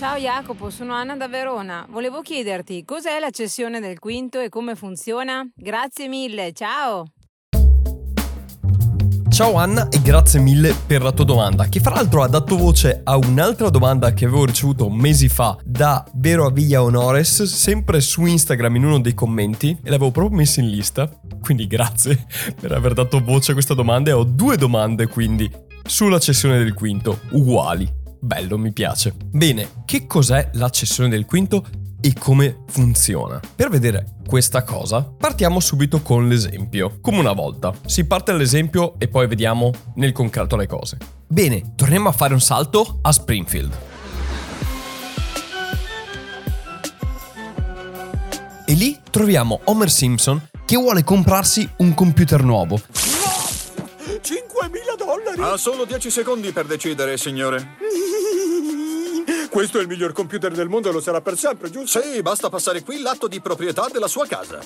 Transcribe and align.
Ciao 0.00 0.16
Jacopo, 0.16 0.70
sono 0.70 0.94
Anna 0.94 1.14
da 1.14 1.28
Verona. 1.28 1.86
Volevo 1.90 2.22
chiederti 2.22 2.86
cos'è 2.86 3.18
la 3.18 3.28
cessione 3.28 3.80
del 3.80 3.98
quinto 3.98 4.40
e 4.40 4.48
come 4.48 4.74
funziona? 4.74 5.46
Grazie 5.54 6.08
mille, 6.08 6.54
ciao! 6.54 7.04
Ciao 9.28 9.56
Anna 9.56 9.90
e 9.90 10.00
grazie 10.00 10.40
mille 10.40 10.74
per 10.86 11.02
la 11.02 11.12
tua 11.12 11.26
domanda, 11.26 11.66
che 11.66 11.80
fra 11.80 11.96
l'altro 11.96 12.22
ha 12.22 12.28
dato 12.28 12.56
voce 12.56 13.02
a 13.04 13.18
un'altra 13.18 13.68
domanda 13.68 14.14
che 14.14 14.24
avevo 14.24 14.46
ricevuto 14.46 14.88
mesi 14.88 15.28
fa 15.28 15.58
da 15.62 16.02
Vero 16.14 16.46
Aviglia 16.46 16.82
Honores, 16.82 17.42
sempre 17.42 18.00
su 18.00 18.24
Instagram 18.24 18.76
in 18.76 18.86
uno 18.86 19.00
dei 19.00 19.12
commenti, 19.12 19.76
e 19.84 19.90
l'avevo 19.90 20.12
proprio 20.12 20.34
messa 20.34 20.62
in 20.62 20.70
lista, 20.70 21.10
quindi 21.42 21.66
grazie 21.66 22.26
per 22.58 22.72
aver 22.72 22.94
dato 22.94 23.22
voce 23.22 23.50
a 23.50 23.54
questa 23.54 23.74
domanda 23.74 24.08
e 24.08 24.14
ho 24.14 24.24
due 24.24 24.56
domande 24.56 25.08
quindi 25.08 25.50
sulla 25.84 26.18
cessione 26.18 26.56
del 26.56 26.72
quinto, 26.72 27.20
uguali. 27.32 27.99
Bello, 28.22 28.58
mi 28.58 28.70
piace. 28.70 29.14
Bene, 29.30 29.82
che 29.86 30.06
cos'è 30.06 30.50
la 30.54 30.68
cessione 30.68 31.08
del 31.08 31.24
quinto 31.24 31.64
e 32.02 32.12
come 32.12 32.64
funziona? 32.68 33.40
Per 33.56 33.70
vedere 33.70 34.16
questa 34.26 34.62
cosa, 34.62 35.02
partiamo 35.02 35.58
subito 35.58 36.02
con 36.02 36.28
l'esempio. 36.28 36.98
Come 37.00 37.18
una 37.18 37.32
volta. 37.32 37.72
Si 37.86 38.06
parte 38.06 38.32
dall'esempio 38.32 38.98
e 38.98 39.08
poi 39.08 39.26
vediamo 39.26 39.72
nel 39.94 40.12
concreto 40.12 40.56
le 40.56 40.66
cose. 40.66 40.98
Bene, 41.26 41.72
torniamo 41.74 42.10
a 42.10 42.12
fare 42.12 42.34
un 42.34 42.40
salto 42.40 42.98
a 43.00 43.10
Springfield. 43.10 43.78
E 48.66 48.74
lì 48.74 49.00
troviamo 49.10 49.60
Homer 49.64 49.90
Simpson 49.90 50.48
che 50.66 50.76
vuole 50.76 51.02
comprarsi 51.02 51.68
un 51.78 51.94
computer 51.94 52.44
nuovo. 52.44 52.78
5.000 54.22 54.96
dollari! 54.96 55.40
Ha 55.40 55.56
solo 55.56 55.84
10 55.84 56.10
secondi 56.10 56.52
per 56.52 56.66
decidere, 56.66 57.16
signore. 57.16 57.78
Questo 59.50 59.78
è 59.78 59.82
il 59.82 59.88
miglior 59.88 60.12
computer 60.12 60.52
del 60.52 60.68
mondo 60.68 60.90
e 60.90 60.92
lo 60.92 61.00
sarà 61.00 61.20
per 61.20 61.36
sempre, 61.36 61.70
giusto? 61.70 62.00
Sì, 62.00 62.22
basta 62.22 62.48
passare 62.48 62.84
qui 62.84 63.00
l'atto 63.00 63.26
di 63.26 63.40
proprietà 63.40 63.88
della 63.92 64.06
sua 64.06 64.24
casa. 64.24 64.60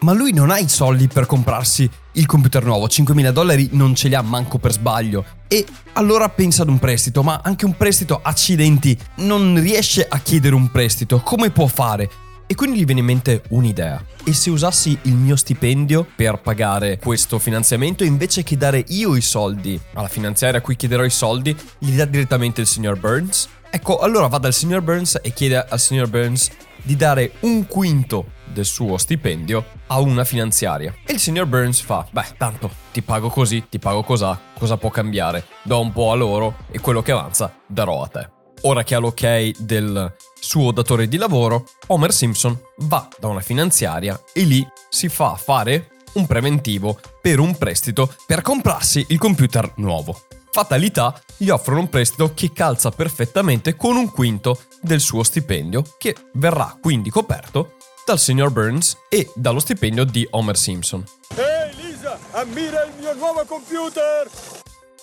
Ma 0.00 0.12
lui 0.12 0.32
non 0.32 0.50
ha 0.50 0.58
i 0.58 0.68
soldi 0.68 1.06
per 1.06 1.26
comprarsi 1.26 1.88
il 2.14 2.26
computer 2.26 2.64
nuovo, 2.64 2.86
5.000 2.86 3.30
dollari 3.30 3.68
non 3.72 3.94
ce 3.94 4.08
li 4.08 4.16
ha 4.16 4.22
manco 4.22 4.58
per 4.58 4.72
sbaglio. 4.72 5.24
E 5.46 5.64
allora 5.92 6.28
pensa 6.28 6.62
ad 6.62 6.68
un 6.68 6.80
prestito, 6.80 7.22
ma 7.22 7.40
anche 7.42 7.66
un 7.66 7.76
prestito, 7.76 8.18
accidenti, 8.20 8.98
non 9.18 9.60
riesce 9.60 10.04
a 10.08 10.18
chiedere 10.18 10.56
un 10.56 10.72
prestito, 10.72 11.20
come 11.20 11.50
può 11.50 11.68
fare? 11.68 12.10
E 12.48 12.54
quindi 12.56 12.78
gli 12.78 12.84
viene 12.84 13.00
in 13.00 13.06
mente 13.06 13.42
un'idea. 13.50 14.04
E 14.24 14.32
se 14.32 14.50
usassi 14.50 14.98
il 15.02 15.14
mio 15.14 15.36
stipendio 15.36 16.06
per 16.16 16.40
pagare 16.40 16.98
questo 16.98 17.38
finanziamento, 17.38 18.02
invece 18.02 18.42
che 18.42 18.56
dare 18.56 18.84
io 18.88 19.14
i 19.14 19.20
soldi 19.20 19.80
alla 19.94 20.08
finanziaria 20.08 20.58
a 20.58 20.62
cui 20.62 20.74
chiederò 20.74 21.04
i 21.04 21.10
soldi, 21.10 21.56
gli 21.78 21.96
dà 21.96 22.04
direttamente 22.04 22.60
il 22.60 22.66
signor 22.66 22.98
Burns? 22.98 23.48
Ecco, 23.70 23.98
allora 23.98 24.26
va 24.26 24.38
dal 24.38 24.52
signor 24.52 24.80
Burns 24.80 25.18
e 25.22 25.32
chiede 25.32 25.58
al 25.58 25.80
signor 25.80 26.08
Burns 26.08 26.50
di 26.82 26.96
dare 26.96 27.32
un 27.40 27.66
quinto 27.66 28.32
del 28.44 28.64
suo 28.64 28.96
stipendio 28.96 29.64
a 29.88 29.98
una 30.00 30.24
finanziaria. 30.24 30.94
E 31.04 31.14
il 31.14 31.18
signor 31.18 31.46
Burns 31.46 31.80
fa, 31.80 32.06
beh, 32.10 32.36
tanto 32.38 32.70
ti 32.92 33.02
pago 33.02 33.28
così, 33.28 33.66
ti 33.68 33.78
pago 33.78 34.02
cos'ha, 34.02 34.38
cosa 34.56 34.76
può 34.76 34.90
cambiare? 34.90 35.44
Do 35.62 35.80
un 35.80 35.92
po' 35.92 36.12
a 36.12 36.14
loro 36.14 36.56
e 36.70 36.80
quello 36.80 37.02
che 37.02 37.12
avanza 37.12 37.54
darò 37.66 38.02
a 38.02 38.08
te. 38.08 38.30
Ora 38.62 38.84
che 38.84 38.94
ha 38.94 38.98
l'ok 38.98 39.58
del 39.58 40.14
suo 40.40 40.72
datore 40.72 41.08
di 41.08 41.16
lavoro, 41.16 41.64
Homer 41.88 42.12
Simpson 42.12 42.58
va 42.78 43.06
da 43.18 43.28
una 43.28 43.40
finanziaria 43.40 44.18
e 44.32 44.42
lì 44.42 44.66
si 44.88 45.08
fa 45.08 45.34
fare 45.34 45.90
un 46.14 46.26
preventivo 46.26 46.98
per 47.20 47.38
un 47.38 47.56
prestito 47.56 48.14
per 48.26 48.40
comprarsi 48.40 49.04
il 49.08 49.18
computer 49.18 49.72
nuovo. 49.76 50.25
Fatalità, 50.56 51.20
gli 51.36 51.50
offrono 51.50 51.80
un 51.80 51.90
prestito 51.90 52.32
che 52.32 52.50
calza 52.50 52.90
perfettamente 52.90 53.76
con 53.76 53.94
un 53.94 54.10
quinto 54.10 54.62
del 54.80 55.00
suo 55.00 55.22
stipendio, 55.22 55.82
che 55.98 56.16
verrà 56.32 56.78
quindi 56.80 57.10
coperto 57.10 57.74
dal 58.06 58.18
signor 58.18 58.50
Burns 58.50 58.96
e 59.10 59.30
dallo 59.34 59.58
stipendio 59.58 60.04
di 60.04 60.26
Homer 60.30 60.56
Simpson. 60.56 61.04
Ehi 61.36 61.74
Lisa, 61.76 62.18
ammira 62.30 62.84
il 62.84 62.92
mio 62.98 63.12
nuovo 63.16 63.44
computer! 63.44 64.30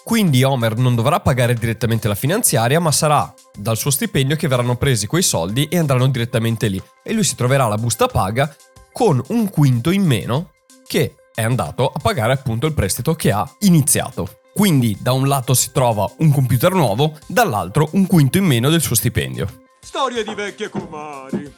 Quindi 0.03 0.41
Homer 0.41 0.75
non 0.75 0.95
dovrà 0.95 1.19
pagare 1.19 1.53
direttamente 1.53 2.07
la 2.07 2.15
finanziaria, 2.15 2.79
ma 2.79 2.91
sarà 2.91 3.31
dal 3.55 3.77
suo 3.77 3.91
stipendio 3.91 4.35
che 4.35 4.47
verranno 4.47 4.75
presi 4.75 5.05
quei 5.05 5.21
soldi 5.21 5.67
e 5.67 5.77
andranno 5.77 6.07
direttamente 6.07 6.67
lì. 6.67 6.81
E 7.03 7.13
lui 7.13 7.23
si 7.23 7.35
troverà 7.35 7.67
la 7.67 7.77
busta 7.77 8.07
paga 8.07 8.55
con 8.91 9.21
un 9.27 9.47
quinto 9.51 9.91
in 9.91 10.03
meno 10.03 10.53
che 10.87 11.13
è 11.31 11.43
andato 11.43 11.91
a 11.93 11.99
pagare 11.99 12.33
appunto 12.33 12.65
il 12.65 12.73
prestito 12.73 13.13
che 13.13 13.31
ha 13.31 13.47
iniziato. 13.59 14.41
Quindi 14.53 14.95
da 15.01 15.13
un 15.13 15.27
lato 15.27 15.53
si 15.55 15.71
trova 15.71 16.09
un 16.17 16.31
computer 16.31 16.73
nuovo, 16.73 17.17
dall'altro 17.25 17.89
un 17.93 18.05
quinto 18.05 18.37
in 18.37 18.45
meno 18.45 18.69
del 18.69 18.81
suo 18.81 18.95
stipendio. 18.95 19.61
Storia 19.81 20.23
di 20.23 20.33
vecchie 20.35 20.69
comari. 20.69 21.51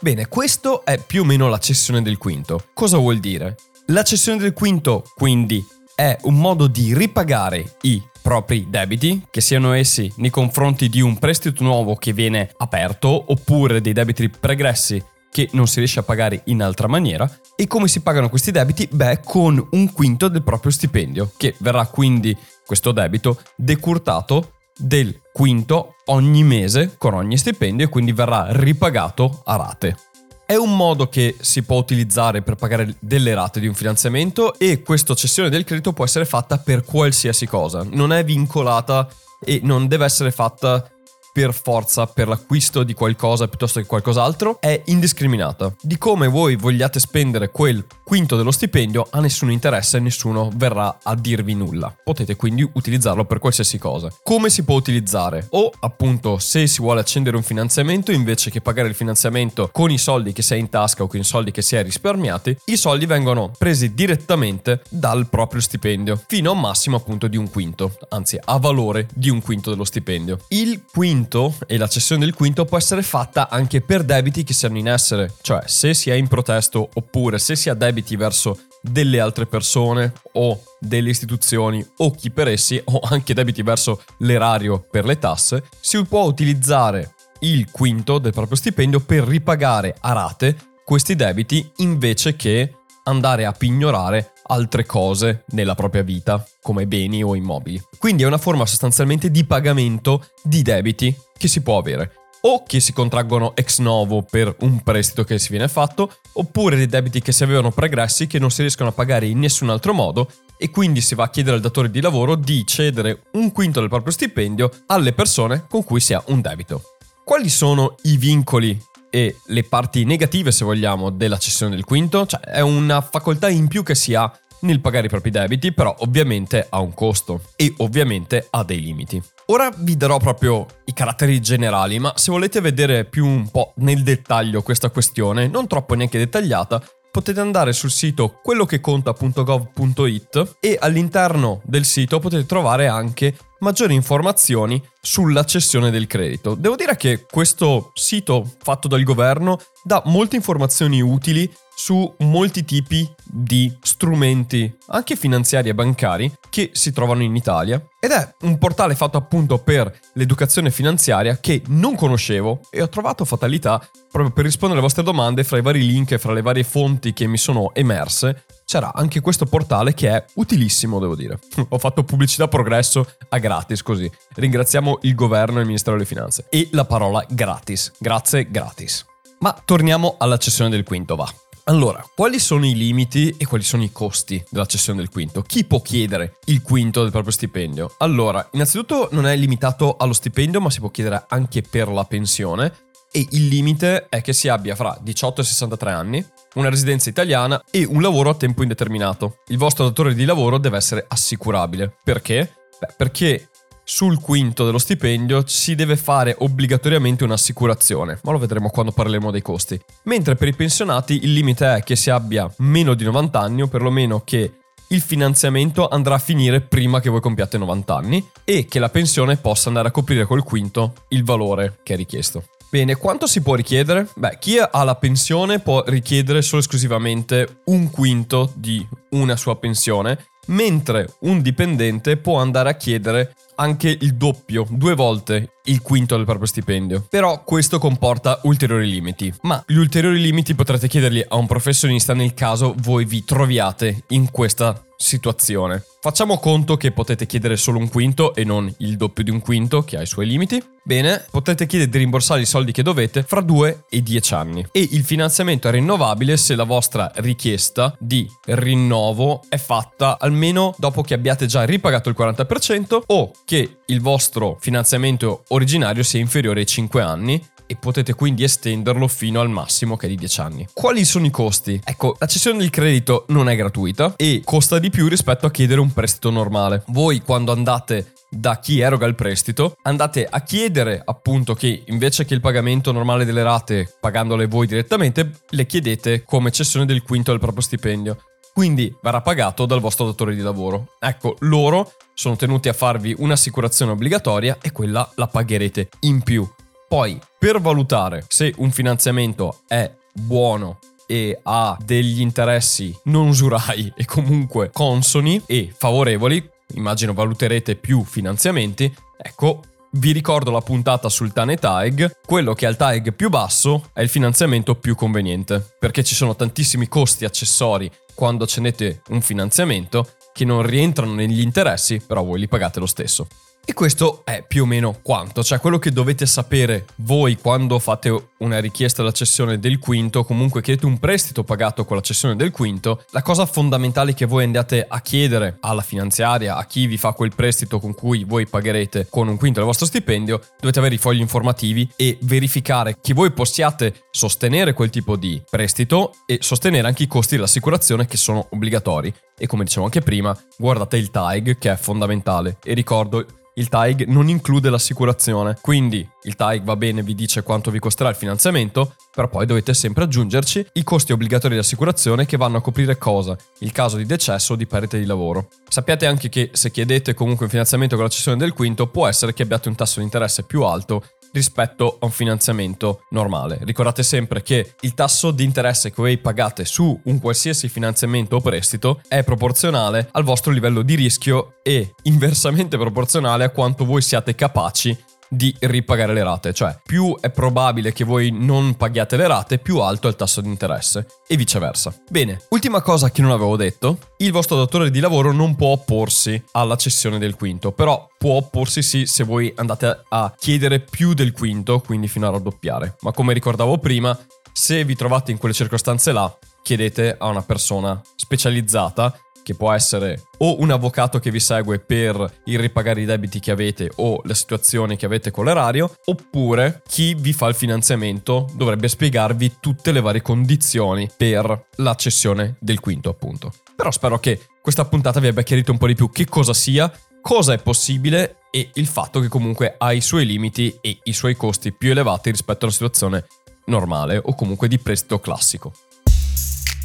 Bene, 0.00 0.26
questo 0.26 0.84
è 0.84 0.98
più 0.98 1.22
o 1.22 1.24
meno 1.24 1.48
la 1.48 1.58
cessione 1.58 2.02
del 2.02 2.18
quinto. 2.18 2.66
Cosa 2.74 2.98
vuol 2.98 3.18
dire? 3.18 3.56
La 3.86 4.02
cessione 4.02 4.38
del 4.38 4.52
quinto, 4.52 5.04
quindi, 5.14 5.64
è 5.94 6.16
un 6.22 6.38
modo 6.38 6.66
di 6.66 6.94
ripagare 6.94 7.76
i 7.82 8.02
propri 8.20 8.66
debiti, 8.68 9.26
che 9.30 9.40
siano 9.40 9.72
essi 9.72 10.12
nei 10.16 10.30
confronti 10.30 10.88
di 10.88 11.00
un 11.00 11.18
prestito 11.18 11.62
nuovo 11.62 11.94
che 11.94 12.12
viene 12.12 12.52
aperto 12.56 13.24
oppure 13.28 13.80
dei 13.80 13.92
debiti 13.92 14.28
pregressi 14.28 15.02
che 15.32 15.48
non 15.52 15.66
si 15.66 15.78
riesce 15.78 16.00
a 16.00 16.02
pagare 16.02 16.42
in 16.44 16.62
altra 16.62 16.86
maniera. 16.86 17.28
E 17.56 17.66
come 17.66 17.88
si 17.88 18.00
pagano 18.00 18.28
questi 18.28 18.50
debiti? 18.50 18.86
Beh, 18.92 19.20
con 19.24 19.66
un 19.70 19.92
quinto 19.92 20.28
del 20.28 20.42
proprio 20.42 20.70
stipendio, 20.70 21.32
che 21.38 21.54
verrà 21.60 21.86
quindi 21.86 22.36
questo 22.66 22.92
debito 22.92 23.40
decurtato 23.56 24.56
del 24.76 25.20
quinto 25.32 25.96
ogni 26.06 26.44
mese 26.44 26.96
con 26.98 27.14
ogni 27.14 27.38
stipendio 27.38 27.86
e 27.86 27.88
quindi 27.88 28.12
verrà 28.12 28.48
ripagato 28.50 29.40
a 29.46 29.56
rate. 29.56 29.96
È 30.44 30.54
un 30.54 30.76
modo 30.76 31.08
che 31.08 31.36
si 31.40 31.62
può 31.62 31.78
utilizzare 31.78 32.42
per 32.42 32.56
pagare 32.56 32.96
delle 32.98 33.32
rate 33.32 33.58
di 33.58 33.66
un 33.66 33.74
finanziamento 33.74 34.58
e 34.58 34.82
questa 34.82 35.14
cessione 35.14 35.48
del 35.48 35.64
credito 35.64 35.94
può 35.94 36.04
essere 36.04 36.26
fatta 36.26 36.58
per 36.58 36.84
qualsiasi 36.84 37.46
cosa, 37.46 37.86
non 37.90 38.12
è 38.12 38.22
vincolata 38.22 39.08
e 39.42 39.60
non 39.62 39.88
deve 39.88 40.04
essere 40.04 40.30
fatta 40.30 40.86
per 41.32 41.54
forza 41.54 42.06
per 42.06 42.28
l'acquisto 42.28 42.82
di 42.82 42.92
qualcosa 42.92 43.48
piuttosto 43.48 43.80
che 43.80 43.86
qualcos'altro 43.86 44.60
è 44.60 44.82
indiscriminata. 44.86 45.74
Di 45.80 45.96
come 45.96 46.28
voi 46.28 46.56
vogliate 46.56 47.00
spendere 47.00 47.50
quel 47.50 47.84
quinto 48.04 48.36
dello 48.36 48.50
stipendio 48.50 49.06
a 49.10 49.20
nessuno 49.20 49.50
interessa 49.50 49.96
e 49.96 50.00
nessuno 50.00 50.50
verrà 50.54 50.98
a 51.02 51.14
dirvi 51.14 51.54
nulla. 51.54 51.94
Potete 52.04 52.36
quindi 52.36 52.68
utilizzarlo 52.70 53.24
per 53.24 53.38
qualsiasi 53.38 53.78
cosa. 53.78 54.12
Come 54.22 54.50
si 54.50 54.64
può 54.64 54.76
utilizzare? 54.76 55.46
O 55.50 55.72
appunto 55.80 56.38
se 56.38 56.66
si 56.66 56.82
vuole 56.82 57.00
accendere 57.00 57.36
un 57.36 57.42
finanziamento 57.42 58.12
invece 58.12 58.50
che 58.50 58.60
pagare 58.60 58.88
il 58.88 58.94
finanziamento 58.94 59.70
con 59.72 59.90
i 59.90 59.98
soldi 59.98 60.32
che 60.32 60.42
si 60.42 60.52
ha 60.52 60.56
in 60.56 60.68
tasca 60.68 61.02
o 61.02 61.06
con 61.06 61.20
i 61.20 61.24
soldi 61.24 61.50
che 61.50 61.62
si 61.62 61.76
è 61.76 61.82
risparmiati, 61.82 62.54
i 62.66 62.76
soldi 62.76 63.06
vengono 63.06 63.50
presi 63.56 63.94
direttamente 63.94 64.82
dal 64.90 65.28
proprio 65.28 65.62
stipendio 65.62 66.20
fino 66.26 66.50
a 66.50 66.54
massimo 66.54 66.96
appunto 66.96 67.28
di 67.28 67.38
un 67.38 67.48
quinto, 67.48 67.96
anzi 68.10 68.38
a 68.42 68.58
valore 68.58 69.08
di 69.14 69.30
un 69.30 69.40
quinto 69.40 69.70
dello 69.70 69.84
stipendio. 69.84 70.38
Il 70.48 70.84
quinto 70.92 71.21
quinto 71.22 71.54
e 71.66 71.76
la 71.76 71.86
cessione 71.86 72.24
del 72.24 72.34
quinto 72.34 72.64
può 72.64 72.76
essere 72.76 73.02
fatta 73.02 73.48
anche 73.48 73.80
per 73.80 74.02
debiti 74.02 74.42
che 74.42 74.52
siano 74.52 74.78
in 74.78 74.88
essere, 74.88 75.34
cioè 75.42 75.62
se 75.66 75.94
si 75.94 76.10
è 76.10 76.14
in 76.14 76.26
protesto 76.26 76.88
oppure 76.94 77.38
se 77.38 77.54
si 77.54 77.68
ha 77.68 77.74
debiti 77.74 78.16
verso 78.16 78.58
delle 78.80 79.20
altre 79.20 79.46
persone 79.46 80.12
o 80.32 80.60
delle 80.80 81.10
istituzioni 81.10 81.84
o 81.98 82.10
chi 82.10 82.30
per 82.30 82.48
essi 82.48 82.80
o 82.84 82.98
anche 83.02 83.34
debiti 83.34 83.62
verso 83.62 84.02
l'erario 84.18 84.84
per 84.90 85.04
le 85.04 85.18
tasse, 85.18 85.64
si 85.80 86.02
può 86.04 86.24
utilizzare 86.24 87.14
il 87.40 87.70
quinto 87.70 88.18
del 88.18 88.32
proprio 88.32 88.56
stipendio 88.56 89.00
per 89.00 89.22
ripagare 89.24 89.94
a 90.00 90.12
rate 90.12 90.56
questi 90.84 91.14
debiti 91.14 91.70
invece 91.76 92.34
che 92.34 92.74
andare 93.04 93.46
a 93.46 93.52
pignorare 93.52 94.31
altre 94.44 94.84
cose 94.84 95.44
nella 95.50 95.74
propria 95.74 96.02
vita, 96.02 96.44
come 96.60 96.86
beni 96.86 97.22
o 97.22 97.34
immobili. 97.34 97.82
Quindi 97.98 98.22
è 98.22 98.26
una 98.26 98.38
forma 98.38 98.66
sostanzialmente 98.66 99.30
di 99.30 99.44
pagamento 99.44 100.26
di 100.42 100.62
debiti 100.62 101.16
che 101.36 101.48
si 101.48 101.60
può 101.62 101.78
avere 101.78 102.16
o 102.44 102.64
che 102.66 102.80
si 102.80 102.92
contraggono 102.92 103.54
ex 103.54 103.78
novo 103.78 104.22
per 104.22 104.54
un 104.60 104.82
prestito 104.82 105.24
che 105.24 105.38
si 105.38 105.50
viene 105.50 105.68
fatto, 105.68 106.16
oppure 106.34 106.76
dei 106.76 106.86
debiti 106.86 107.20
che 107.20 107.32
si 107.32 107.44
avevano 107.44 107.70
pregressi 107.70 108.26
che 108.26 108.38
non 108.38 108.50
si 108.50 108.62
riescono 108.62 108.88
a 108.88 108.92
pagare 108.92 109.26
in 109.26 109.38
nessun 109.38 109.70
altro 109.70 109.92
modo 109.92 110.30
e 110.56 110.70
quindi 110.70 111.00
si 111.00 111.14
va 111.14 111.24
a 111.24 111.30
chiedere 111.30 111.56
al 111.56 111.62
datore 111.62 111.90
di 111.90 112.00
lavoro 112.00 112.34
di 112.34 112.64
cedere 112.66 113.24
un 113.32 113.52
quinto 113.52 113.80
del 113.80 113.88
proprio 113.88 114.12
stipendio 114.12 114.70
alle 114.86 115.12
persone 115.12 115.66
con 115.68 115.84
cui 115.84 116.00
si 116.00 116.14
ha 116.14 116.22
un 116.26 116.40
debito. 116.40 116.82
Quali 117.24 117.48
sono 117.48 117.94
i 118.02 118.16
vincoli 118.16 118.80
e 119.14 119.36
le 119.48 119.62
parti 119.64 120.04
negative, 120.04 120.52
se 120.52 120.64
vogliamo, 120.64 121.10
della 121.10 121.36
cessione 121.36 121.74
del 121.74 121.84
quinto. 121.84 122.24
Cioè, 122.24 122.40
è 122.40 122.60
una 122.60 123.02
facoltà 123.02 123.50
in 123.50 123.68
più 123.68 123.82
che 123.82 123.94
si 123.94 124.14
ha 124.14 124.32
nel 124.60 124.80
pagare 124.80 125.04
i 125.06 125.10
propri 125.10 125.30
debiti, 125.30 125.72
però 125.72 125.94
ovviamente 125.98 126.66
ha 126.70 126.80
un 126.80 126.94
costo 126.94 127.42
e 127.56 127.74
ovviamente 127.78 128.46
ha 128.48 128.64
dei 128.64 128.80
limiti. 128.80 129.22
Ora 129.46 129.70
vi 129.76 129.96
darò 129.98 130.16
proprio 130.16 130.64
i 130.86 130.94
caratteri 130.94 131.42
generali, 131.42 131.98
ma 131.98 132.14
se 132.16 132.30
volete 132.30 132.62
vedere 132.62 133.04
più 133.04 133.26
un 133.26 133.50
po' 133.50 133.74
nel 133.76 134.02
dettaglio 134.02 134.62
questa 134.62 134.88
questione, 134.88 135.46
non 135.46 135.66
troppo 135.66 135.92
neanche 135.94 136.16
dettagliata, 136.16 136.82
potete 137.10 137.40
andare 137.40 137.74
sul 137.74 137.90
sito 137.90 138.38
quellocheconta.gov.it 138.42 140.56
e 140.58 140.78
all'interno 140.80 141.60
del 141.64 141.84
sito 141.84 142.18
potete 142.18 142.46
trovare 142.46 142.88
anche 142.88 143.36
maggiori 143.62 143.94
informazioni 143.94 144.82
sulla 145.00 145.44
cessione 145.44 145.90
del 145.90 146.06
credito. 146.06 146.54
Devo 146.54 146.76
dire 146.76 146.96
che 146.96 147.24
questo 147.28 147.90
sito 147.94 148.48
fatto 148.62 148.86
dal 148.88 149.02
governo 149.02 149.58
dà 149.82 150.02
molte 150.06 150.36
informazioni 150.36 151.00
utili 151.00 151.50
su 151.74 152.14
molti 152.18 152.64
tipi 152.64 153.10
di 153.24 153.74
strumenti, 153.82 154.72
anche 154.88 155.16
finanziari 155.16 155.70
e 155.70 155.74
bancari, 155.74 156.32
che 156.50 156.70
si 156.72 156.92
trovano 156.92 157.22
in 157.22 157.34
Italia. 157.34 157.82
Ed 157.98 158.10
è 158.10 158.34
un 158.42 158.58
portale 158.58 158.94
fatto 158.94 159.16
appunto 159.16 159.58
per 159.58 159.92
l'educazione 160.12 160.70
finanziaria 160.70 161.38
che 161.38 161.62
non 161.68 161.96
conoscevo 161.96 162.60
e 162.70 162.82
ho 162.82 162.88
trovato 162.88 163.24
fatalità 163.24 163.78
proprio 164.10 164.32
per 164.32 164.44
rispondere 164.44 164.74
alle 164.74 164.88
vostre 164.88 165.02
domande 165.02 165.44
fra 165.44 165.58
i 165.58 165.62
vari 165.62 165.84
link 165.84 166.12
e 166.12 166.18
fra 166.18 166.32
le 166.32 166.42
varie 166.42 166.64
fonti 166.64 167.12
che 167.12 167.26
mi 167.26 167.38
sono 167.38 167.74
emerse. 167.74 168.44
C'era 168.64 168.92
anche 168.94 169.20
questo 169.20 169.46
portale 169.46 169.94
che 169.94 170.08
è 170.08 170.24
utilissimo, 170.34 170.98
devo 170.98 171.14
dire. 171.14 171.38
Ho 171.68 171.78
fatto 171.78 172.04
pubblicità 172.04 172.48
progresso 172.48 173.06
a 173.28 173.38
gratis 173.38 173.82
così. 173.82 174.10
Ringraziamo 174.34 174.98
il 175.02 175.14
governo 175.14 175.58
e 175.58 175.60
il 175.60 175.66
Ministero 175.66 175.96
delle 175.96 176.08
Finanze. 176.08 176.46
E 176.48 176.68
la 176.72 176.84
parola 176.84 177.24
gratis. 177.28 177.92
Grazie, 177.98 178.50
gratis. 178.50 179.04
Ma 179.40 179.60
torniamo 179.64 180.16
alla 180.18 180.36
cessione 180.38 180.70
del 180.70 180.84
quinto, 180.84 181.16
va. 181.16 181.32
Allora, 181.64 182.04
quali 182.16 182.40
sono 182.40 182.66
i 182.66 182.74
limiti 182.74 183.34
e 183.38 183.46
quali 183.46 183.62
sono 183.62 183.84
i 183.84 183.92
costi 183.92 184.42
della 184.50 184.66
cessione 184.66 184.98
del 184.98 185.10
quinto? 185.10 185.42
Chi 185.42 185.64
può 185.64 185.80
chiedere 185.80 186.38
il 186.46 186.60
quinto 186.60 187.02
del 187.02 187.12
proprio 187.12 187.32
stipendio? 187.32 187.94
Allora, 187.98 188.48
innanzitutto 188.52 189.08
non 189.12 189.26
è 189.26 189.36
limitato 189.36 189.96
allo 189.96 190.12
stipendio, 190.12 190.60
ma 190.60 190.70
si 190.70 190.80
può 190.80 190.90
chiedere 190.90 191.24
anche 191.28 191.62
per 191.62 191.88
la 191.88 192.04
pensione 192.04 192.90
e 193.12 193.26
il 193.30 193.46
limite 193.46 194.08
è 194.08 194.22
che 194.22 194.32
si 194.32 194.48
abbia 194.48 194.74
fra 194.74 194.98
18 195.00 195.42
e 195.42 195.44
63 195.44 195.90
anni, 195.92 196.26
una 196.54 196.70
residenza 196.70 197.10
italiana 197.10 197.62
e 197.70 197.84
un 197.84 198.00
lavoro 198.00 198.30
a 198.30 198.34
tempo 198.34 198.62
indeterminato. 198.62 199.40
Il 199.48 199.58
vostro 199.58 199.84
datore 199.84 200.14
di 200.14 200.24
lavoro 200.24 200.56
deve 200.56 200.78
essere 200.78 201.04
assicurabile. 201.06 201.94
Perché? 202.02 202.54
Beh, 202.80 202.94
perché 202.96 203.50
sul 203.84 204.18
quinto 204.20 204.64
dello 204.64 204.78
stipendio 204.78 205.42
si 205.46 205.74
deve 205.74 205.96
fare 205.96 206.34
obbligatoriamente 206.38 207.24
un'assicurazione, 207.24 208.20
ma 208.22 208.32
lo 208.32 208.38
vedremo 208.38 208.70
quando 208.70 208.92
parleremo 208.92 209.30
dei 209.30 209.42
costi. 209.42 209.78
Mentre 210.04 210.34
per 210.34 210.48
i 210.48 210.54
pensionati 210.54 211.20
il 211.24 211.34
limite 211.34 211.76
è 211.76 211.82
che 211.82 211.96
si 211.96 212.08
abbia 212.08 212.50
meno 212.58 212.94
di 212.94 213.04
90 213.04 213.38
anni 213.38 213.62
o 213.62 213.68
perlomeno 213.68 214.22
che 214.24 214.54
il 214.88 215.00
finanziamento 215.00 215.88
andrà 215.88 216.14
a 216.14 216.18
finire 216.18 216.60
prima 216.60 217.00
che 217.00 217.10
voi 217.10 217.20
compiate 217.20 217.58
90 217.58 217.94
anni 217.94 218.26
e 218.44 218.66
che 218.66 218.78
la 218.78 218.90
pensione 218.90 219.36
possa 219.36 219.68
andare 219.68 219.88
a 219.88 219.90
coprire 219.90 220.26
col 220.26 220.44
quinto 220.44 220.94
il 221.08 221.24
valore 221.24 221.78
che 221.82 221.94
è 221.94 221.96
richiesto. 221.96 222.44
Bene, 222.72 222.94
quanto 222.94 223.26
si 223.26 223.42
può 223.42 223.54
richiedere? 223.54 224.08
Beh, 224.16 224.38
chi 224.40 224.56
ha 224.56 224.82
la 224.82 224.94
pensione 224.94 225.58
può 225.58 225.84
richiedere 225.86 226.40
solo 226.40 226.62
esclusivamente 226.62 227.60
un 227.66 227.90
quinto 227.90 228.50
di 228.54 228.82
una 229.10 229.36
sua 229.36 229.56
pensione, 229.56 230.16
mentre 230.46 231.16
un 231.20 231.42
dipendente 231.42 232.16
può 232.16 232.38
andare 232.38 232.70
a 232.70 232.74
chiedere 232.76 233.34
anche 233.56 233.90
il 233.90 234.14
doppio, 234.14 234.66
due 234.70 234.94
volte 234.94 235.56
il 235.64 235.82
quinto 235.82 236.16
del 236.16 236.24
proprio 236.24 236.46
stipendio. 236.46 237.06
Però 237.10 237.44
questo 237.44 237.78
comporta 237.78 238.40
ulteriori 238.44 238.88
limiti. 238.88 239.30
Ma 239.42 239.62
gli 239.66 239.76
ulteriori 239.76 240.18
limiti 240.18 240.54
potrete 240.54 240.88
chiederli 240.88 241.22
a 241.28 241.36
un 241.36 241.46
professionista 241.46 242.14
nel 242.14 242.32
caso 242.32 242.74
voi 242.78 243.04
vi 243.04 243.22
troviate 243.22 244.04
in 244.08 244.30
questa 244.30 244.82
situazione. 245.02 245.84
Facciamo 246.00 246.38
conto 246.38 246.76
che 246.76 246.90
potete 246.90 247.26
chiedere 247.26 247.56
solo 247.56 247.78
un 247.78 247.88
quinto 247.88 248.34
e 248.34 248.44
non 248.44 248.72
il 248.78 248.96
doppio 248.96 249.22
di 249.22 249.30
un 249.30 249.40
quinto 249.40 249.82
che 249.82 249.96
ha 249.96 250.02
i 250.02 250.06
suoi 250.06 250.26
limiti. 250.26 250.60
Bene, 250.84 251.24
potete 251.30 251.66
chiedere 251.66 251.90
di 251.90 251.98
rimborsare 251.98 252.40
i 252.40 252.46
soldi 252.46 252.72
che 252.72 252.82
dovete 252.82 253.22
fra 253.22 253.40
2 253.40 253.84
e 253.88 254.02
10 254.02 254.34
anni. 254.34 254.66
E 254.72 254.88
il 254.90 255.04
finanziamento 255.04 255.68
è 255.68 255.70
rinnovabile 255.70 256.36
se 256.36 256.56
la 256.56 256.64
vostra 256.64 257.10
richiesta 257.16 257.94
di 258.00 258.28
rinnovo 258.46 259.42
è 259.48 259.58
fatta 259.58 260.18
almeno 260.18 260.74
dopo 260.78 261.02
che 261.02 261.14
abbiate 261.14 261.46
già 261.46 261.64
ripagato 261.64 262.08
il 262.08 262.16
40% 262.18 263.02
o 263.06 263.30
che 263.44 263.78
il 263.86 264.00
vostro 264.00 264.56
finanziamento 264.58 265.44
originario 265.48 266.02
sia 266.02 266.18
inferiore 266.18 266.60
ai 266.60 266.66
5 266.66 267.00
anni 267.00 267.40
e 267.66 267.76
potete 267.76 268.14
quindi 268.14 268.44
estenderlo 268.44 269.08
fino 269.08 269.40
al 269.40 269.48
massimo 269.48 269.96
che 269.96 270.06
è 270.06 270.08
di 270.08 270.16
10 270.16 270.40
anni. 270.40 270.68
Quali 270.72 271.04
sono 271.04 271.26
i 271.26 271.30
costi? 271.30 271.80
Ecco, 271.84 272.16
la 272.18 272.26
cessione 272.26 272.58
del 272.58 272.70
credito 272.70 273.24
non 273.28 273.48
è 273.48 273.56
gratuita 273.56 274.14
e 274.16 274.42
costa 274.44 274.78
di 274.78 274.90
più 274.90 275.08
rispetto 275.08 275.46
a 275.46 275.50
chiedere 275.50 275.80
un 275.80 275.92
prestito 275.92 276.30
normale. 276.30 276.84
Voi 276.88 277.20
quando 277.20 277.52
andate 277.52 278.12
da 278.34 278.58
chi 278.58 278.80
eroga 278.80 279.06
il 279.06 279.14
prestito, 279.14 279.76
andate 279.82 280.24
a 280.24 280.40
chiedere 280.40 281.02
appunto 281.04 281.52
che 281.52 281.82
invece 281.86 282.24
che 282.24 282.32
il 282.32 282.40
pagamento 282.40 282.90
normale 282.90 283.26
delle 283.26 283.42
rate, 283.42 283.94
pagandole 284.00 284.46
voi 284.46 284.66
direttamente, 284.66 285.42
le 285.50 285.66
chiedete 285.66 286.24
come 286.24 286.50
cessione 286.50 286.86
del 286.86 287.02
quinto 287.02 287.30
del 287.30 287.40
proprio 287.40 287.62
stipendio. 287.62 288.16
Quindi 288.54 288.94
verrà 289.00 289.20
pagato 289.22 289.64
dal 289.64 289.80
vostro 289.80 290.04
datore 290.06 290.34
di 290.34 290.42
lavoro. 290.42 290.94
Ecco, 290.98 291.36
loro 291.40 291.92
sono 292.14 292.36
tenuti 292.36 292.68
a 292.68 292.74
farvi 292.74 293.14
un'assicurazione 293.16 293.92
obbligatoria 293.92 294.58
e 294.60 294.72
quella 294.72 295.10
la 295.16 295.26
pagherete 295.26 295.88
in 296.00 296.22
più. 296.22 296.46
Poi, 296.92 297.18
per 297.38 297.58
valutare 297.58 298.22
se 298.28 298.52
un 298.58 298.70
finanziamento 298.70 299.60
è 299.66 299.90
buono 300.12 300.78
e 301.06 301.40
ha 301.42 301.74
degli 301.82 302.20
interessi 302.20 302.94
non 303.04 303.28
usurai 303.28 303.90
e 303.96 304.04
comunque 304.04 304.68
consoni 304.70 305.42
e 305.46 305.72
favorevoli, 305.74 306.46
immagino 306.74 307.14
valuterete 307.14 307.76
più 307.76 308.04
finanziamenti, 308.04 308.94
ecco, 309.16 309.62
vi 309.92 310.12
ricordo 310.12 310.50
la 310.50 310.60
puntata 310.60 311.08
sul 311.08 311.32
TAN 311.32 311.52
e 311.52 311.56
TAEG, 311.56 312.18
quello 312.26 312.52
che 312.52 312.66
ha 312.66 312.68
il 312.68 312.76
TAEG 312.76 313.14
più 313.14 313.30
basso 313.30 313.88
è 313.94 314.02
il 314.02 314.10
finanziamento 314.10 314.74
più 314.74 314.94
conveniente, 314.94 315.66
perché 315.78 316.04
ci 316.04 316.14
sono 316.14 316.36
tantissimi 316.36 316.88
costi 316.88 317.24
accessori 317.24 317.90
quando 318.14 318.44
accendete 318.44 319.00
un 319.08 319.22
finanziamento 319.22 320.10
che 320.34 320.44
non 320.44 320.60
rientrano 320.60 321.14
negli 321.14 321.40
interessi, 321.40 322.02
però 322.06 322.22
voi 322.22 322.38
li 322.38 322.48
pagate 322.48 322.80
lo 322.80 322.86
stesso. 322.86 323.26
E 323.64 323.74
questo 323.74 324.22
è 324.24 324.44
più 324.46 324.64
o 324.64 324.66
meno 324.66 324.98
quanto, 325.02 325.44
cioè 325.44 325.60
quello 325.60 325.78
che 325.78 325.92
dovete 325.92 326.26
sapere 326.26 326.84
voi 326.96 327.36
quando 327.36 327.78
fate 327.78 328.30
una 328.38 328.58
richiesta 328.58 329.02
alla 329.02 329.12
cessione 329.12 329.60
del 329.60 329.78
quinto, 329.78 330.24
comunque 330.24 330.60
chiedete 330.60 330.84
un 330.84 330.98
prestito 330.98 331.44
pagato 331.44 331.84
con 331.84 331.96
la 331.96 332.02
cessione 332.02 332.34
del 332.34 332.50
quinto, 332.50 333.04
la 333.12 333.22
cosa 333.22 333.46
fondamentale 333.46 334.14
che 334.14 334.26
voi 334.26 334.42
andate 334.42 334.84
a 334.86 335.00
chiedere 335.00 335.58
alla 335.60 335.82
finanziaria, 335.82 336.56
a 336.56 336.66
chi 336.66 336.88
vi 336.88 336.98
fa 336.98 337.12
quel 337.12 337.36
prestito 337.36 337.78
con 337.78 337.94
cui 337.94 338.24
voi 338.24 338.48
pagherete 338.48 339.06
con 339.08 339.28
un 339.28 339.36
quinto 339.36 339.60
del 339.60 339.68
vostro 339.68 339.86
stipendio, 339.86 340.42
dovete 340.58 340.80
avere 340.80 340.96
i 340.96 340.98
fogli 340.98 341.20
informativi 341.20 341.88
e 341.94 342.18
verificare 342.22 342.96
che 343.00 343.14
voi 343.14 343.30
possiate 343.30 344.06
sostenere 344.10 344.72
quel 344.72 344.90
tipo 344.90 345.14
di 345.14 345.40
prestito 345.48 346.14
e 346.26 346.38
sostenere 346.42 346.88
anche 346.88 347.04
i 347.04 347.08
costi 347.08 347.36
dell'assicurazione 347.36 348.06
che 348.06 348.16
sono 348.16 348.48
obbligatori. 348.50 349.14
E 349.38 349.46
come 349.46 349.62
dicevo 349.62 349.84
anche 349.84 350.00
prima, 350.00 350.36
guardate 350.58 350.96
il 350.96 351.10
TAG 351.10 351.58
che 351.58 351.70
è 351.70 351.76
fondamentale 351.76 352.58
e 352.64 352.74
ricordo 352.74 353.24
il 353.54 353.68
TAIG 353.68 354.06
non 354.06 354.28
include 354.28 354.70
l'assicurazione, 354.70 355.58
quindi 355.60 356.08
il 356.22 356.36
TAIG 356.36 356.62
va 356.62 356.76
bene, 356.76 357.02
vi 357.02 357.14
dice 357.14 357.42
quanto 357.42 357.70
vi 357.70 357.78
costerà 357.78 358.08
il 358.08 358.14
finanziamento, 358.14 358.94
però 359.14 359.28
poi 359.28 359.44
dovete 359.44 359.74
sempre 359.74 360.04
aggiungerci 360.04 360.66
i 360.74 360.84
costi 360.84 361.12
obbligatori 361.12 361.54
di 361.54 361.60
assicurazione 361.60 362.24
che 362.24 362.38
vanno 362.38 362.58
a 362.58 362.62
coprire 362.62 362.96
cosa? 362.96 363.36
Il 363.58 363.72
caso 363.72 363.98
di 363.98 364.06
decesso 364.06 364.54
o 364.54 364.56
di 364.56 364.66
perdita 364.66 364.96
di 364.96 365.04
lavoro. 365.04 365.48
Sappiate 365.68 366.06
anche 366.06 366.28
che 366.28 366.50
se 366.52 366.70
chiedete 366.70 367.12
comunque 367.12 367.44
un 367.44 367.50
finanziamento 367.50 367.94
con 367.96 368.04
la 368.04 368.10
cessione 368.10 368.38
del 368.38 368.54
quinto, 368.54 368.86
può 368.86 369.06
essere 369.06 369.34
che 369.34 369.42
abbiate 369.42 369.68
un 369.68 369.74
tasso 369.74 369.98
di 369.98 370.04
interesse 370.04 370.44
più 370.44 370.62
alto 370.62 371.04
rispetto 371.32 371.98
a 372.00 372.06
un 372.06 372.10
finanziamento 372.10 373.04
normale. 373.10 373.58
Ricordate 373.62 374.02
sempre 374.02 374.42
che 374.42 374.74
il 374.80 374.94
tasso 374.94 375.30
di 375.30 375.44
interesse 375.44 375.90
che 375.90 375.96
voi 375.96 376.18
pagate 376.18 376.64
su 376.64 376.98
un 377.04 377.18
qualsiasi 377.18 377.68
finanziamento 377.68 378.36
o 378.36 378.40
prestito 378.40 379.00
è 379.08 379.22
proporzionale 379.22 380.08
al 380.12 380.24
vostro 380.24 380.52
livello 380.52 380.82
di 380.82 380.94
rischio 380.94 381.56
e 381.62 381.94
inversamente 382.04 382.76
proporzionale 382.76 383.44
a 383.44 383.50
quanto 383.50 383.84
voi 383.84 384.02
siate 384.02 384.34
capaci 384.34 384.96
di 385.32 385.54
ripagare 385.60 386.12
le 386.12 386.22
rate, 386.22 386.52
cioè 386.52 386.76
più 386.84 387.16
è 387.18 387.30
probabile 387.30 387.92
che 387.92 388.04
voi 388.04 388.30
non 388.30 388.76
paghiate 388.76 389.16
le 389.16 389.26
rate, 389.26 389.58
più 389.58 389.78
alto 389.78 390.06
è 390.06 390.10
il 390.10 390.16
tasso 390.16 390.42
di 390.42 390.48
interesse 390.48 391.06
e 391.26 391.36
viceversa. 391.36 391.94
Bene, 392.10 392.42
ultima 392.50 392.82
cosa 392.82 393.10
che 393.10 393.22
non 393.22 393.30
avevo 393.30 393.56
detto, 393.56 393.98
il 394.18 394.30
vostro 394.30 394.56
datore 394.56 394.90
di 394.90 395.00
lavoro 395.00 395.32
non 395.32 395.56
può 395.56 395.68
opporsi 395.68 396.42
alla 396.52 396.76
cessione 396.76 397.18
del 397.18 397.34
quinto, 397.34 397.72
però 397.72 398.06
può 398.18 398.34
opporsi 398.34 398.82
sì 398.82 399.06
se 399.06 399.24
voi 399.24 399.50
andate 399.56 400.02
a 400.10 400.34
chiedere 400.36 400.80
più 400.80 401.14
del 401.14 401.32
quinto, 401.32 401.80
quindi 401.80 402.08
fino 402.08 402.28
a 402.28 402.32
raddoppiare. 402.32 402.96
Ma 403.00 403.12
come 403.12 403.32
ricordavo 403.32 403.78
prima, 403.78 404.16
se 404.52 404.84
vi 404.84 404.94
trovate 404.94 405.30
in 405.30 405.38
quelle 405.38 405.54
circostanze 405.54 406.12
là, 406.12 406.30
chiedete 406.62 407.16
a 407.18 407.26
una 407.26 407.42
persona 407.42 408.00
specializzata 408.14 409.18
che 409.42 409.54
può 409.54 409.72
essere 409.72 410.24
o 410.38 410.60
un 410.60 410.70
avvocato 410.70 411.18
che 411.18 411.30
vi 411.30 411.40
segue 411.40 411.78
per 411.78 412.40
il 412.44 412.58
ripagare 412.58 413.02
i 413.02 413.04
debiti 413.04 413.40
che 413.40 413.50
avete 413.50 413.90
o 413.96 414.20
la 414.24 414.34
situazione 414.34 414.96
che 414.96 415.06
avete 415.06 415.30
con 415.30 415.44
l'erario, 415.44 415.94
oppure 416.06 416.82
chi 416.88 417.14
vi 417.14 417.32
fa 417.32 417.48
il 417.48 417.54
finanziamento 417.54 418.48
dovrebbe 418.54 418.88
spiegarvi 418.88 419.56
tutte 419.60 419.92
le 419.92 420.00
varie 420.00 420.22
condizioni 420.22 421.08
per 421.16 421.66
la 421.76 421.94
cessione 421.94 422.56
del 422.60 422.80
quinto, 422.80 423.10
appunto. 423.10 423.52
Però 423.74 423.90
spero 423.90 424.18
che 424.18 424.40
questa 424.60 424.84
puntata 424.84 425.20
vi 425.20 425.28
abbia 425.28 425.42
chiarito 425.42 425.72
un 425.72 425.78
po' 425.78 425.86
di 425.86 425.94
più 425.94 426.10
che 426.10 426.26
cosa 426.26 426.54
sia, 426.54 426.92
cosa 427.20 427.52
è 427.52 427.58
possibile 427.58 428.36
e 428.50 428.70
il 428.74 428.86
fatto 428.86 429.20
che 429.20 429.28
comunque 429.28 429.74
ha 429.78 429.92
i 429.92 430.00
suoi 430.00 430.26
limiti 430.26 430.76
e 430.80 430.98
i 431.04 431.12
suoi 431.12 431.34
costi 431.34 431.72
più 431.72 431.90
elevati 431.90 432.30
rispetto 432.30 432.64
alla 432.64 432.72
situazione 432.72 433.26
normale 433.66 434.20
o 434.22 434.34
comunque 434.34 434.68
di 434.68 434.78
prestito 434.78 435.20
classico. 435.20 435.72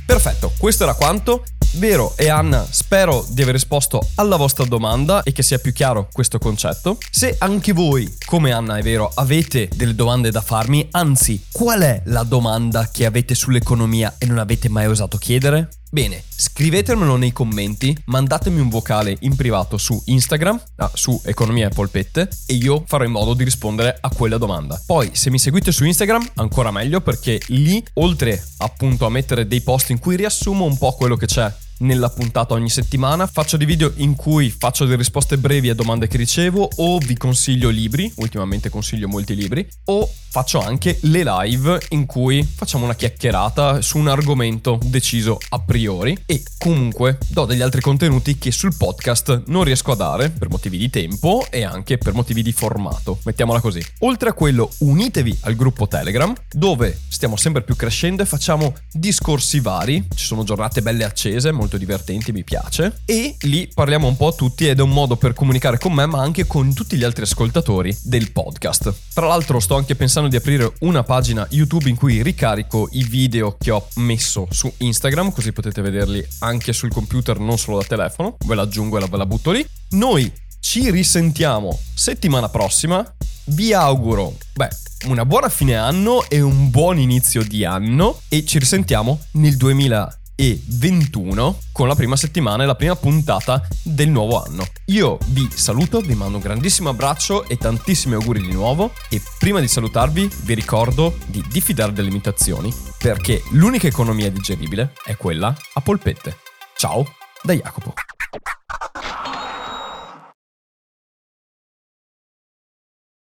Perfetto, 0.05 0.53
questo 0.57 0.83
era 0.83 0.93
quanto. 0.93 1.43
Vero 1.77 2.13
e 2.17 2.27
Anna, 2.27 2.65
spero 2.67 3.23
di 3.29 3.43
aver 3.43 3.53
risposto 3.53 4.01
alla 4.15 4.35
vostra 4.35 4.65
domanda 4.65 5.21
e 5.21 5.31
che 5.31 5.43
sia 5.43 5.59
più 5.59 5.73
chiaro 5.73 6.09
questo 6.11 6.39
concetto. 6.39 6.97
Se 7.11 7.35
anche 7.37 7.71
voi, 7.71 8.15
come 8.25 8.51
Anna 8.51 8.77
è 8.77 8.81
vero, 8.81 9.11
avete 9.13 9.69
delle 9.75 9.93
domande 9.93 10.31
da 10.31 10.41
farmi, 10.41 10.87
anzi, 10.91 11.45
qual 11.51 11.81
è 11.81 12.01
la 12.05 12.23
domanda 12.23 12.89
che 12.91 13.05
avete 13.05 13.35
sull'economia 13.35 14.15
e 14.17 14.25
non 14.25 14.39
avete 14.39 14.69
mai 14.69 14.87
osato 14.87 15.17
chiedere? 15.17 15.69
Bene, 15.91 16.23
scrivetemelo 16.35 17.15
nei 17.15 17.31
commenti, 17.31 17.95
mandatemi 18.05 18.59
un 18.59 18.69
vocale 18.69 19.15
in 19.21 19.35
privato 19.35 19.77
su 19.77 20.01
Instagram, 20.05 20.59
ah, 20.77 20.91
su 20.95 21.21
Economia 21.25 21.67
e 21.67 21.69
Polpette, 21.69 22.27
e 22.47 22.55
io 22.55 22.83
farò 22.87 23.03
in 23.03 23.11
modo 23.11 23.35
di 23.35 23.43
rispondere 23.43 23.95
a 24.01 24.09
quella 24.09 24.39
domanda. 24.39 24.81
Poi, 24.83 25.11
se 25.13 25.29
mi 25.29 25.37
seguite 25.37 25.71
su 25.71 25.85
Instagram, 25.85 26.27
ancora 26.37 26.71
meglio 26.71 27.01
perché 27.01 27.39
lì, 27.47 27.85
oltre 27.93 28.43
appunto 28.57 29.05
a 29.05 29.09
mettere 29.09 29.47
dei 29.47 29.61
post 29.61 29.91
in 29.91 29.99
cui 29.99 30.15
riassumo 30.15 30.65
un 30.65 30.77
po' 30.77 30.93
quello 30.93 31.15
che 31.15 31.27
c'è 31.27 31.53
nella 31.79 32.09
puntata 32.09 32.53
ogni 32.53 32.69
settimana. 32.69 33.27
Faccio 33.27 33.57
dei 33.57 33.65
video 33.65 33.91
in 33.97 34.15
cui 34.15 34.49
faccio 34.49 34.85
delle 34.85 34.97
risposte 34.97 35.37
brevi 35.37 35.69
a 35.69 35.75
domande 35.75 36.07
che 36.07 36.17
ricevo 36.17 36.69
o 36.77 36.97
vi 36.99 37.17
consiglio 37.17 37.69
libri, 37.69 38.11
ultimamente 38.15 38.69
consiglio 38.69 39.07
molti 39.07 39.35
libri, 39.35 39.67
o 39.85 40.09
faccio 40.29 40.59
anche 40.59 40.99
le 41.03 41.23
live 41.23 41.79
in 41.89 42.05
cui 42.05 42.43
facciamo 42.43 42.83
una 42.83 42.95
chiacchierata 42.95 43.81
su 43.81 43.97
un 43.97 44.07
argomento 44.07 44.79
deciso 44.83 45.39
a 45.49 45.59
priori 45.59 46.17
e 46.25 46.43
comunque 46.57 47.17
do 47.27 47.45
degli 47.45 47.61
altri 47.61 47.81
contenuti 47.81 48.37
che 48.37 48.51
sul 48.51 48.75
podcast 48.75 49.43
non 49.47 49.63
riesco 49.63 49.91
a 49.91 49.95
dare 49.95 50.29
per 50.29 50.49
motivi 50.49 50.77
di 50.77 50.89
tempo 50.89 51.45
e 51.49 51.63
anche 51.63 51.97
per 51.97 52.13
motivi 52.13 52.43
di 52.43 52.51
formato, 52.51 53.19
mettiamola 53.23 53.59
così. 53.59 53.83
Oltre 53.99 54.29
a 54.29 54.33
quello, 54.33 54.69
unitevi 54.79 55.39
al 55.41 55.55
gruppo 55.55 55.87
Telegram 55.87 56.33
dove 56.51 56.99
stiamo 57.07 57.35
sempre 57.35 57.63
più 57.63 57.75
crescendo 57.75 58.21
e 58.21 58.25
facciamo 58.25 58.75
discorsi 58.91 59.59
vari, 59.59 60.07
ci 60.15 60.25
sono 60.25 60.43
giornate 60.43 60.81
belle 60.81 61.03
accese, 61.03 61.51
molto 61.51 61.66
molto 61.67 61.77
divertente, 61.77 62.31
mi 62.31 62.43
piace. 62.45 63.01
E 63.05 63.35
lì 63.41 63.69
parliamo 63.71 64.07
un 64.07 64.15
po' 64.15 64.27
a 64.27 64.33
tutti 64.33 64.67
ed 64.67 64.79
è 64.79 64.81
un 64.81 64.89
modo 64.89 65.17
per 65.17 65.33
comunicare 65.33 65.77
con 65.77 65.91
me, 65.91 66.05
ma 66.05 66.21
anche 66.21 66.47
con 66.47 66.73
tutti 66.73 66.95
gli 66.95 67.03
altri 67.03 67.23
ascoltatori 67.23 67.95
del 68.03 68.31
podcast. 68.31 68.93
Tra 69.13 69.27
l'altro 69.27 69.59
sto 69.59 69.75
anche 69.75 69.95
pensando 69.95 70.29
di 70.29 70.37
aprire 70.37 70.73
una 70.79 71.03
pagina 71.03 71.45
YouTube 71.51 71.89
in 71.89 71.95
cui 71.95 72.23
ricarico 72.23 72.87
i 72.93 73.03
video 73.03 73.57
che 73.59 73.71
ho 73.71 73.87
messo 73.95 74.47
su 74.49 74.71
Instagram, 74.77 75.31
così 75.31 75.51
potete 75.51 75.81
vederli 75.81 76.25
anche 76.39 76.71
sul 76.71 76.89
computer, 76.89 77.37
non 77.39 77.57
solo 77.57 77.79
da 77.79 77.83
telefono. 77.83 78.37
Ve 78.45 78.55
la 78.55 78.61
aggiungo 78.61 78.97
e 78.97 79.05
ve 79.05 79.17
la 79.17 79.25
butto 79.25 79.51
lì. 79.51 79.65
Noi 79.91 80.31
ci 80.61 80.89
risentiamo 80.89 81.77
settimana 81.93 82.47
prossima. 82.47 83.05
Vi 83.49 83.73
auguro, 83.73 84.35
beh, 84.53 84.69
una 85.05 85.25
buona 85.25 85.49
fine 85.49 85.75
anno 85.75 86.27
e 86.29 86.41
un 86.41 86.69
buon 86.69 86.97
inizio 86.97 87.43
di 87.43 87.65
anno 87.65 88.21
e 88.29 88.45
ci 88.45 88.57
risentiamo 88.59 89.19
nel 89.31 89.55
2020 89.57 90.26
e 90.39 90.61
21 90.63 91.59
con 91.71 91.87
la 91.87 91.95
prima 91.95 92.15
settimana 92.15 92.61
e 92.61 92.67
la 92.67 92.75
prima 92.75 92.95
puntata 92.95 93.67
del 93.81 94.09
nuovo 94.09 94.43
anno. 94.43 94.65
Io 94.85 95.17
vi 95.29 95.49
saluto, 95.51 95.99
vi 95.99 96.13
mando 96.13 96.37
un 96.37 96.43
grandissimo 96.43 96.89
abbraccio 96.89 97.47
e 97.47 97.57
tantissimi 97.57 98.13
auguri 98.13 98.41
di 98.41 98.51
nuovo 98.51 98.93
e 99.09 99.19
prima 99.39 99.59
di 99.59 99.67
salutarvi 99.67 100.29
vi 100.43 100.53
ricordo 100.53 101.17
di 101.25 101.43
diffidare 101.49 101.91
delle 101.91 102.09
imitazioni 102.09 102.71
perché 102.99 103.41
l'unica 103.51 103.87
economia 103.87 104.29
digeribile 104.29 104.93
è 105.03 105.17
quella 105.17 105.55
a 105.73 105.81
polpette. 105.81 106.37
Ciao 106.75 107.03
da 107.41 107.53
Jacopo. 107.53 107.93